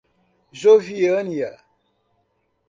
[0.51, 1.61] Joviânia